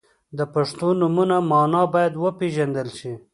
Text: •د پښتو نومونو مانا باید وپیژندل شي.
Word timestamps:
•د 0.37 0.39
پښتو 0.53 0.87
نومونو 0.99 1.37
مانا 1.51 1.81
باید 1.93 2.13
وپیژندل 2.25 2.89
شي. 2.99 3.13